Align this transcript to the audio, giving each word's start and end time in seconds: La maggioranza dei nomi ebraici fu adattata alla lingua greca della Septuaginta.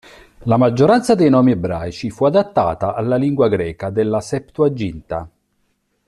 La 0.45 0.57
maggioranza 0.57 1.13
dei 1.13 1.29
nomi 1.29 1.51
ebraici 1.51 2.09
fu 2.09 2.25
adattata 2.25 2.95
alla 2.95 3.17
lingua 3.17 3.47
greca 3.49 3.91
della 3.91 4.19
Septuaginta. 4.19 5.29